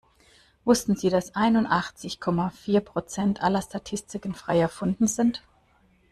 [0.65, 5.43] Wussten Sie, dass einundachtzig Komma vier Prozent aller Statistiken frei erfunden sind?